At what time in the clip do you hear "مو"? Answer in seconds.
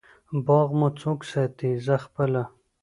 0.79-0.87